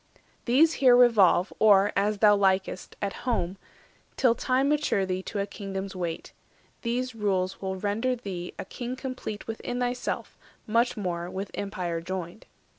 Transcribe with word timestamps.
280 0.47 0.51
These 0.51 0.73
here 0.79 0.95
revolve, 0.95 1.53
or, 1.59 1.91
as 1.95 2.17
thou 2.17 2.35
likest, 2.35 2.95
at 3.03 3.13
home, 3.21 3.55
Till 4.17 4.33
time 4.33 4.67
mature 4.69 5.05
thee 5.05 5.21
to 5.21 5.37
a 5.37 5.45
kingdom's 5.45 5.95
weight; 5.95 6.31
These 6.81 7.13
rules 7.13 7.61
will 7.61 7.75
render 7.75 8.15
thee 8.15 8.51
a 8.57 8.65
king 8.65 8.95
complete 8.95 9.45
Within 9.45 9.79
thyself, 9.79 10.39
much 10.65 10.97
more 10.97 11.29
with 11.29 11.51
empire 11.53 12.01
joined." 12.01 12.47